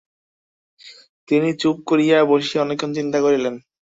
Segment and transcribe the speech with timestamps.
[1.27, 3.55] তিনি চুপ করিয়া বসিয়া অনেকক্ষণ চিন্তা করিলেন।